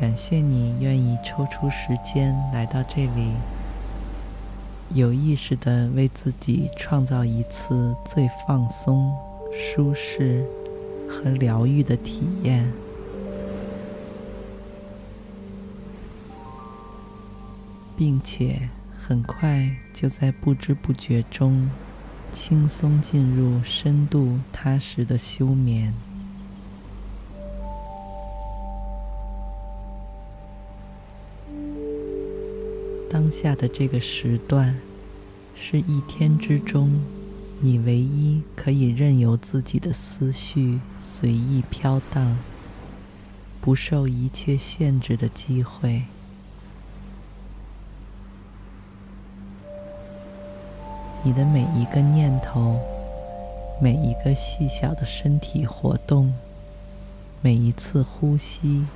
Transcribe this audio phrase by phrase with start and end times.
[0.00, 3.32] 感谢你愿意抽出时间来到这里，
[4.94, 9.14] 有意识的为自己创造一次最放松、
[9.52, 10.42] 舒适
[11.06, 12.72] 和疗愈的体验，
[17.94, 21.68] 并且很快就在不知不觉中
[22.32, 25.92] 轻松进入深度踏实的休眠。
[33.12, 34.78] 当下的这个时段，
[35.56, 37.02] 是一天之中
[37.60, 42.38] 你唯一可以任由自己的思绪随意飘荡、
[43.60, 46.04] 不受一切限制的机会。
[51.24, 52.78] 你的每一个念头、
[53.82, 56.32] 每一个细小的身体活动、
[57.42, 58.86] 每一次呼吸，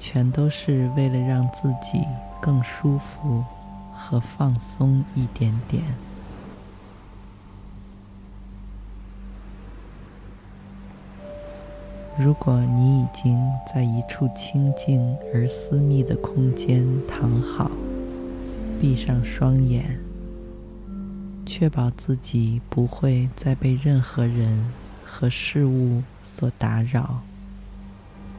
[0.00, 2.04] 全都是为了让自己
[2.40, 3.44] 更舒服
[3.94, 5.82] 和放松一点点。
[12.18, 13.38] 如果你已经
[13.74, 17.70] 在一处清静而私密的空间躺好，
[18.80, 19.98] 闭上双眼，
[21.44, 24.72] 确保自己不会再被任何人
[25.04, 27.20] 和事物所打扰，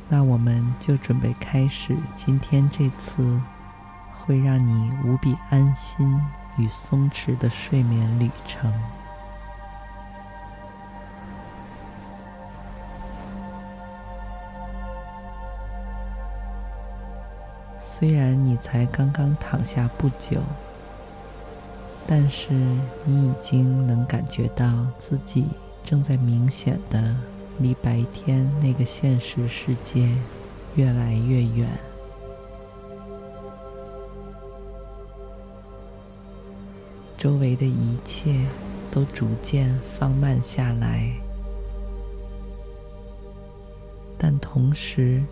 [0.09, 3.40] 那我们就准备开始今天这次。
[4.28, 6.20] 会让你无比安心
[6.58, 8.70] 与松弛的睡眠旅程。
[17.80, 20.42] 虽然你才刚刚躺下不久，
[22.06, 22.52] 但是
[23.06, 24.68] 你已经能感觉到
[25.00, 25.46] 自己
[25.86, 27.16] 正在明显的
[27.59, 30.09] 离白天那个现实世界
[30.76, 31.68] 越来越远。
[37.17, 38.45] 周围的一切
[38.91, 41.11] 都逐渐放慢下来，
[44.19, 45.23] 但同时，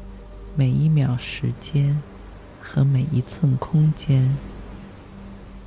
[0.55, 2.01] 每一秒时间
[2.59, 4.35] 和每一寸空间，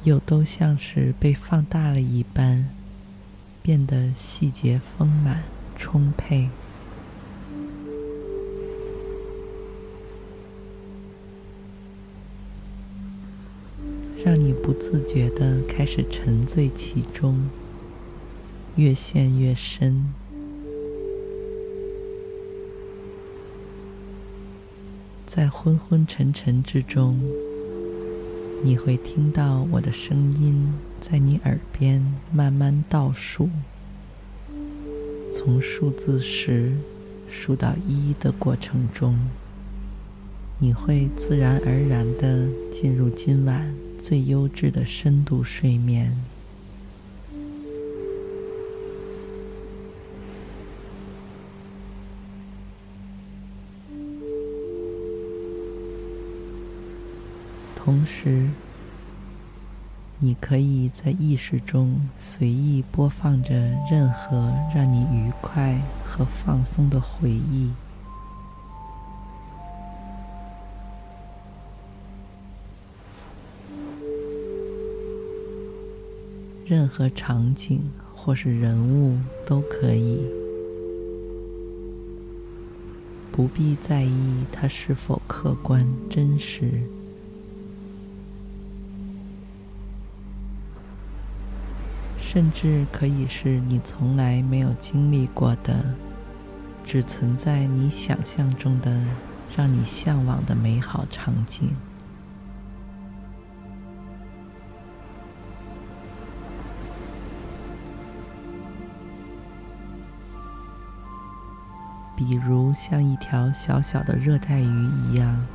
[0.03, 2.69] 又都像是被放大了一般，
[3.63, 5.45] 变得细节丰满、
[5.77, 6.49] 充沛。
[14.79, 17.49] 自觉的开始沉醉其中，
[18.77, 20.07] 越陷越深。
[25.27, 27.21] 在昏昏沉沉之中，
[28.63, 32.03] 你会听到我的声音在你耳边
[32.33, 33.51] 慢慢倒数，
[35.31, 36.73] 从数字十
[37.29, 39.19] 数到一的过程中，
[40.59, 46.17] 你会自然而然的进入今晚最优质的深度睡眠。
[57.75, 58.49] 同时，
[60.19, 63.55] 你可以在意识中随意播放着
[63.91, 67.71] 任何让你愉快和放松的回忆。
[76.69, 79.17] 任何场景或是人物
[79.47, 80.21] 都可以，
[83.33, 86.83] 不必在意它是否客观真实，
[92.19, 95.83] 甚至可以是你从来没有经历过的，
[96.85, 99.03] 只存在你想象中的，
[99.57, 101.71] 让你向往的美好场景。
[112.19, 115.47] 比如像一条小小的热带鱼一样，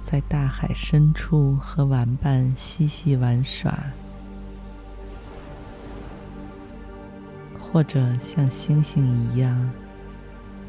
[0.00, 3.78] 在大海深处和玩伴嬉戏玩耍，
[7.60, 9.70] 或者像星星一样，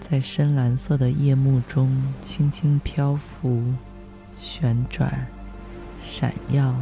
[0.01, 1.89] 在深蓝色的夜幕中
[2.21, 3.63] 轻轻漂浮、
[4.37, 5.25] 旋转、
[6.03, 6.75] 闪耀。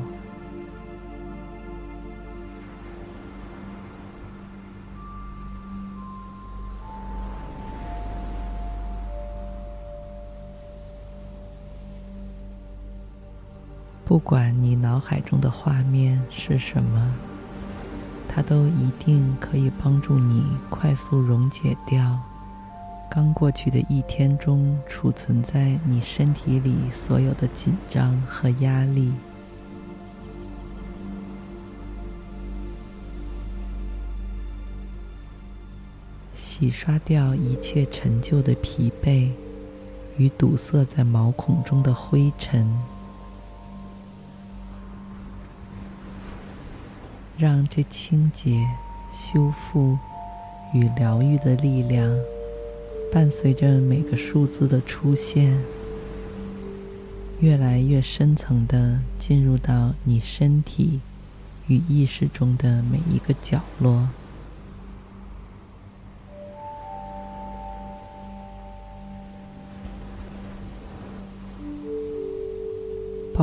[14.16, 17.14] 不管你脑海中的画面是什么，
[18.30, 22.18] 它都一定可以帮助你快速溶解掉
[23.12, 29.12] 刚过去的一天中储存在你身体里所有的紧张和压力，
[36.34, 39.30] 洗刷掉一切陈旧的疲惫
[40.16, 42.74] 与堵塞在毛孔中的灰尘。
[47.38, 48.66] 让这清洁、
[49.12, 49.98] 修复
[50.74, 52.18] 与疗愈的力量，
[53.12, 55.58] 伴随着每个数字的出现，
[57.42, 61.02] 越来越深层的进入到你身体
[61.68, 64.08] 与意识中的每一个角落。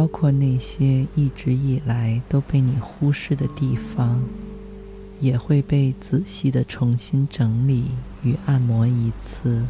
[0.02, 4.20] 包括那些一直以来都被你忽视的地方，
[5.20, 7.84] 也会被仔细的重新整理
[8.25, 9.64] 与按摩一次。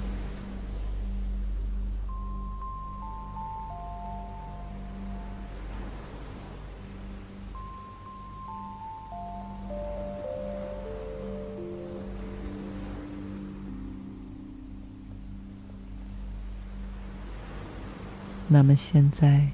[18.48, 19.50] 那么现在。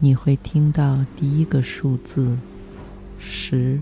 [0.00, 2.38] 你会听到第一个数字
[3.18, 3.80] 十，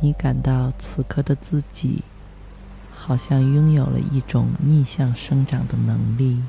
[0.00, 2.02] 你感到此刻的自己
[2.92, 6.42] 好像拥有了一种逆向生长的能力，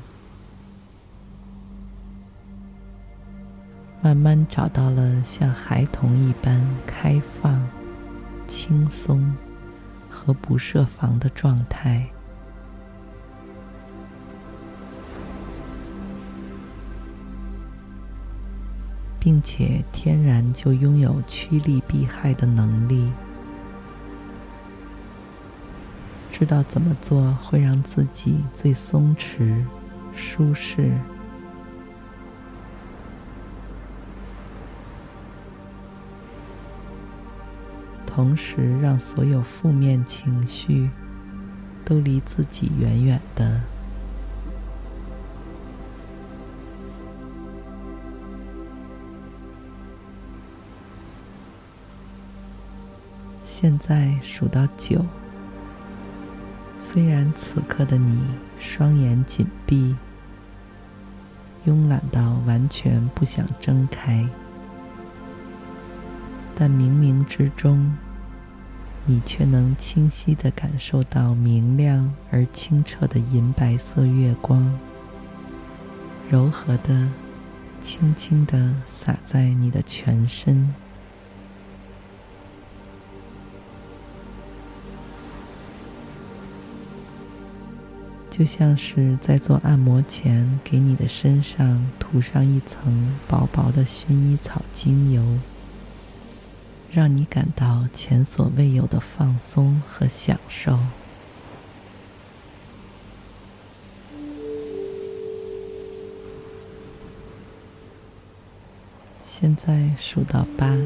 [4.02, 7.64] 慢慢找到了像孩童一般开放、
[8.48, 9.32] 轻松
[10.10, 12.08] 和不设防的状态。
[19.26, 23.10] 并且天然就拥有趋利避害的能力，
[26.30, 29.64] 知道怎么做会让自己最松弛、
[30.14, 30.92] 舒适，
[38.06, 40.88] 同时让所有负面情绪
[41.84, 43.60] 都离自己远远的。
[53.58, 55.02] 现在数到九，
[56.76, 58.22] 虽然此刻的你
[58.58, 59.96] 双眼紧闭，
[61.66, 64.28] 慵懒到完全不想睁开，
[66.54, 67.96] 但冥冥之中，
[69.06, 74.70] 你却能清晰地感受到明亮而清澈的银白色月光，
[76.28, 77.08] 柔和地、
[77.80, 80.74] 轻轻地洒在你的全身。
[88.36, 95.24] 就像是在做按摩前，给你的身上涂上一层薄薄的薰衣草精油，
[96.92, 100.78] 让你感到前所未有的放松和享受。
[109.22, 110.76] 现在数到八，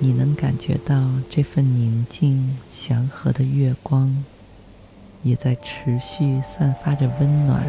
[0.00, 4.24] 你能感觉到这份宁静祥和的月光。
[5.22, 7.64] 也在持续散发着温暖，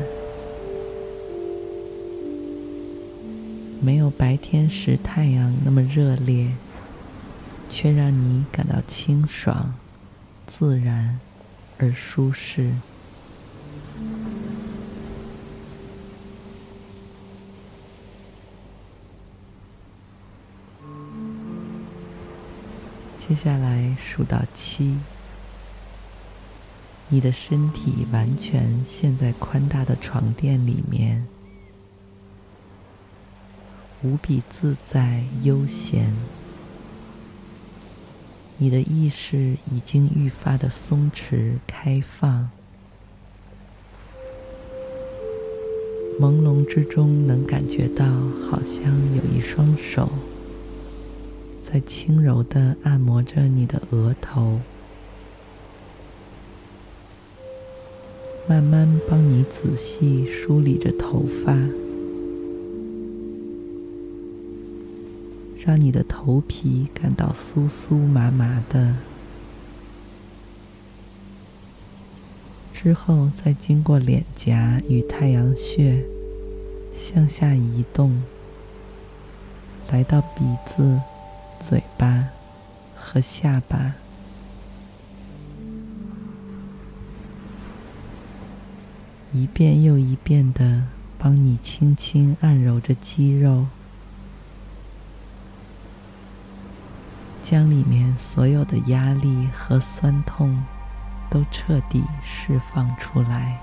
[3.79, 6.49] 没有白天时太阳那么热烈，
[7.69, 9.75] 却让你感到清爽、
[10.47, 11.19] 自然
[11.77, 12.71] 而舒适。
[23.19, 24.97] 接下来数到七。
[27.13, 31.23] 你的身体完全陷在宽大的床垫里面，
[34.01, 36.11] 无比自在悠闲。
[38.57, 42.49] 你的意识已经愈发的松弛开放，
[46.19, 48.07] 朦胧之中，能感觉到
[48.41, 50.09] 好像有一双手
[51.61, 54.59] 在轻柔地按摩着你的额头，
[58.45, 61.53] 慢慢帮你仔细梳理着头发，
[65.57, 68.95] 让你的头皮感到酥酥麻麻的。
[72.73, 76.03] 之后，再经过脸颊与太阳穴
[76.93, 78.21] 向下移动，
[79.89, 80.99] 来到鼻子、
[81.61, 82.27] 嘴巴
[82.93, 83.95] 和下巴，
[89.33, 90.83] 一遍又一遍的
[91.17, 93.65] 帮你轻轻按揉着肌肉，
[97.41, 100.63] 将里面所有的压力和酸痛。
[101.33, 103.59] 都彻底释放出来。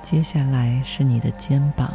[0.00, 1.90] 接下来是你的肩膀，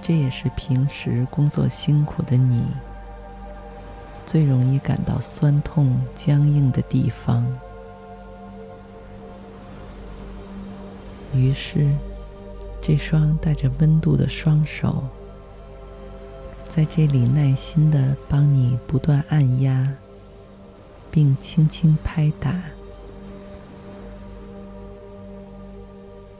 [0.00, 2.64] 这也是平时工作辛苦的你
[4.30, 7.44] 最容易感到酸痛、僵硬的地方。
[11.34, 11.88] 于是，
[12.80, 15.02] 这双带着温度的双手。
[16.68, 19.94] 在这里耐心的帮你不断按压，
[21.10, 22.54] 并轻轻拍打，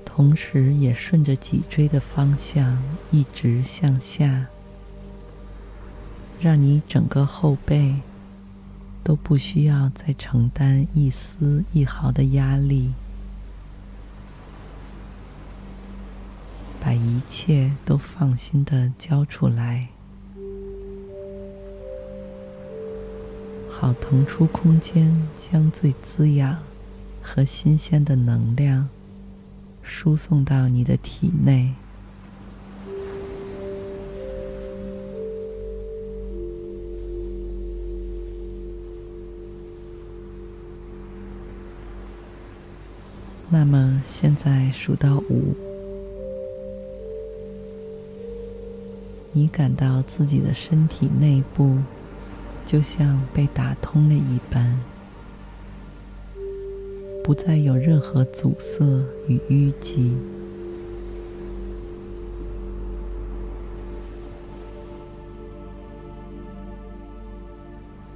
[0.04, 2.80] 同时也顺着脊椎的方向
[3.10, 4.46] 一直向下，
[6.40, 7.96] 让你整个后背
[9.04, 12.92] 都不需要再承担一丝一毫的压力，
[16.80, 19.88] 把一切都放心的交出来。
[23.68, 26.56] 好，腾出空间，将最滋养
[27.20, 28.88] 和新鲜的能量
[29.82, 31.74] 输送到你的体内。
[43.72, 45.54] 那么，现在数到五，
[49.30, 51.78] 你感到自己的身体内部。
[52.66, 54.78] 就像被打通了一般，
[57.24, 58.84] 不再有任何阻塞
[59.26, 60.16] 与淤积。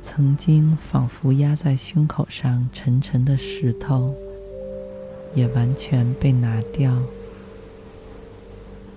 [0.01, 4.15] 曾经仿佛压在胸口上沉沉的石头，
[5.35, 6.97] 也完全被拿掉，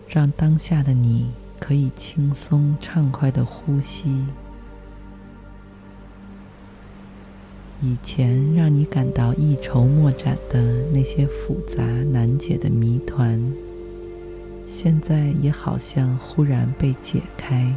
[0.08, 4.26] 让当下的你可以轻松畅快的呼吸。
[7.82, 13.40] 以前让你感到一筹莫展的那些复杂难解的谜团，
[14.68, 17.72] 现在也好像忽然被解开。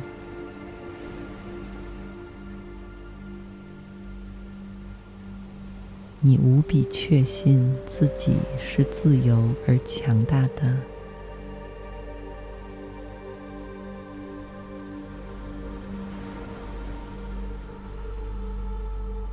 [6.23, 10.77] 你无比确信自己是自由而强大的。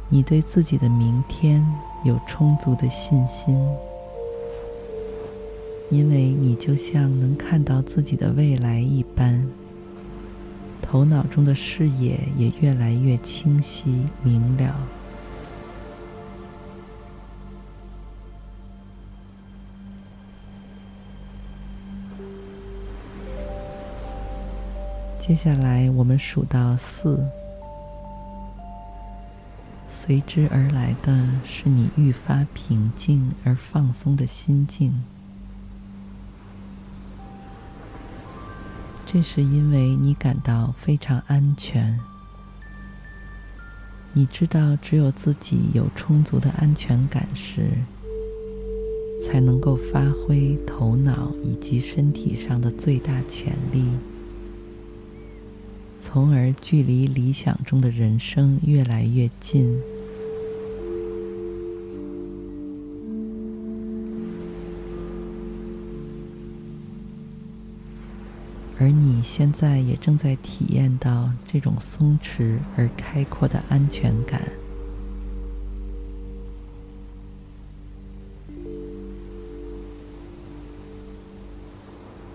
[0.09, 1.61] 你对自己的明天
[2.05, 3.53] 有充足的信心，
[5.89, 9.45] 因为你就像能看到自己的未来一般，
[10.81, 14.73] 头脑中的视野也越来越清晰明了。
[25.27, 27.21] 接下来，我们数到四。
[29.89, 35.03] 随之而来的是你愈发平静而放松的心境。
[39.05, 41.99] 这是因为你感到非常安全。
[44.13, 47.71] 你知道，只有自己有充足的安全感时，
[49.25, 53.83] 才能够发挥头脑以及身体上的最大潜力，
[55.99, 59.77] 从而距离理想中的人生越来越近。
[68.79, 74.41] 而你现在也正在体验到这种松弛而开阔的安全感。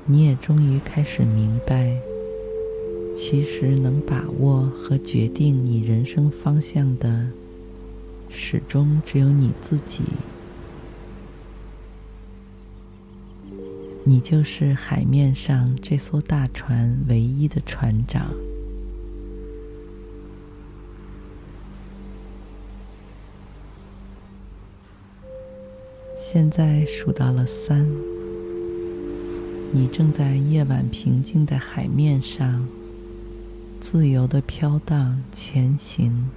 [0.04, 1.96] 你也终于开始明白，
[3.24, 7.28] 其实能把握和决定你人生方向的，
[8.28, 10.00] 始终只有你自己。
[14.02, 18.34] 你就是海面上这艘大船唯一的船长。
[26.18, 27.88] 现在数到了三，
[29.72, 32.66] 你正在夜晚平静的海面上，
[33.82, 36.30] 自由的飘荡前行。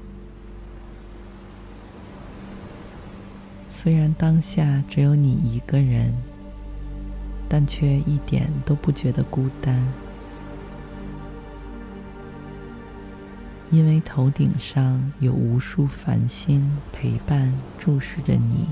[3.70, 6.14] 虽然当下只有你一个人。
[7.48, 9.80] 但却一点都不觉得孤单，
[13.70, 18.68] 因为头顶上有无数繁星陪伴，注视着你，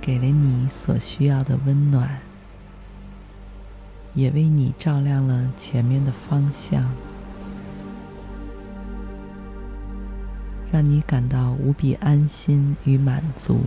[0.00, 2.18] 给了你所需要的温暖，
[4.16, 6.82] 也为你照亮了前面的方向，
[10.72, 13.60] 让你感到无比安心与满足。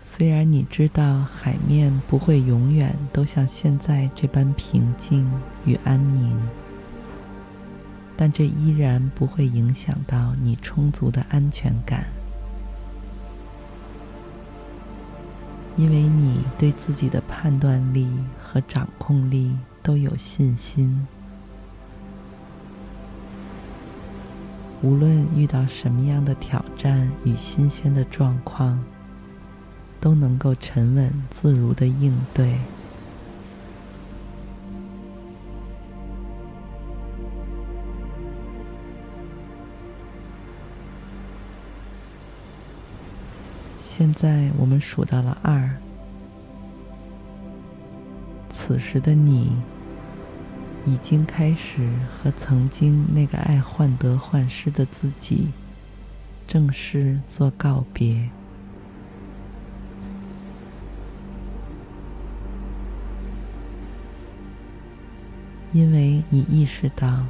[0.00, 5.28] 虽然你知道海面不会永远都像现在这般平静
[5.64, 6.38] 与安宁，
[8.16, 12.06] 但这依然不会影响到你充足的安全感，
[15.76, 18.08] 因为你对自己的判断力
[18.40, 21.06] 和掌控力都有信心。
[24.82, 28.78] 无论遇到什么样的挑战与新鲜的状况，
[30.00, 32.58] 都能够沉稳自如的应对。
[44.02, 45.70] 现在我们数到了二，
[48.50, 49.52] 此时的你
[50.84, 55.50] 已经开始和曾经那个爱患得患失的自己
[56.48, 58.28] 正式做告别。
[65.72, 67.24] 因为你意识到，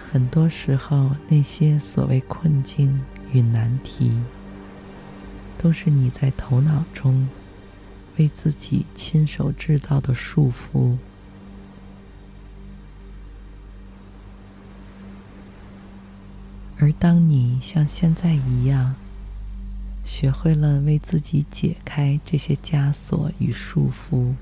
[0.00, 2.98] 很多时候那些所谓困境
[3.30, 4.18] 与难题，
[5.58, 7.28] 都是你在头脑中
[8.16, 10.96] 为自己亲手制造的束缚。
[16.78, 18.94] 而当你像现在一样，
[20.04, 24.34] 学会了为自己解开这些枷锁与束缚，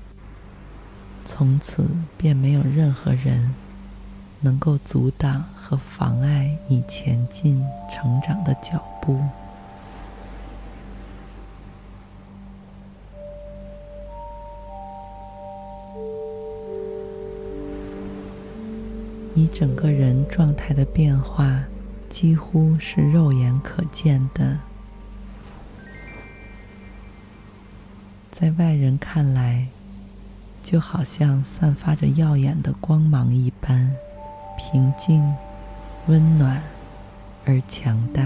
[1.23, 3.55] 从此便没有任何人
[4.41, 9.23] 能够阻挡和妨碍你前进成长的脚步。
[19.37, 21.61] 你整个人状态的变化
[22.09, 24.57] 几乎是肉眼可见的，
[28.31, 29.67] 在外人看来，
[30.63, 33.93] 就好像散发着耀眼的光芒一般，
[34.57, 35.21] 平静、
[36.07, 36.63] 温暖
[37.43, 38.23] 而强大。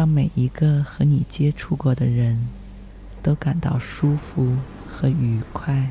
[0.00, 2.48] 让每一个和你接触过的人
[3.22, 4.56] 都感到舒服
[4.88, 5.90] 和愉快。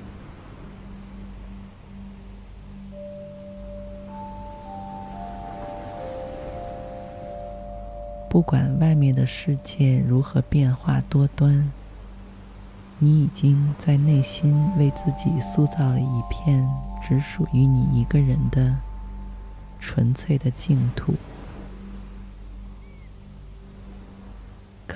[8.27, 11.71] 不管外面的世界如何变化多端，
[12.97, 16.67] 你已经在内心为自己塑造了一片
[17.07, 18.75] 只属于你一个人的
[19.79, 21.13] 纯粹的净土，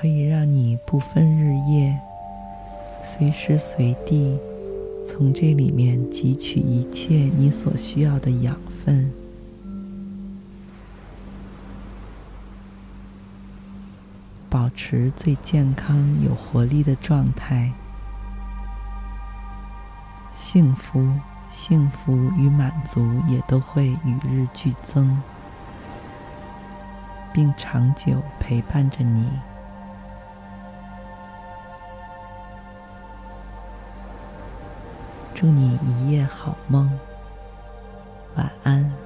[0.03, 1.97] 可以让你不分日夜，
[3.01, 4.37] 随时随地
[5.05, 9.09] 从这里面汲取一切你所需要的养分。
[14.49, 17.71] 保持最健康、有活力的状态，
[20.35, 21.13] 幸福、
[21.47, 25.17] 幸福与满足也都会与日俱增，
[27.31, 29.29] 并长久陪伴着你。
[35.43, 36.89] 祝你一夜好梦，
[38.37, 39.02] 晚安。